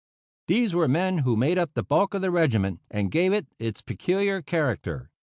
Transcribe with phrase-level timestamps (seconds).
[0.47, 3.45] These were the men who made up the bulk of the regiment, and gave it
[3.59, 5.11] its peculiar character.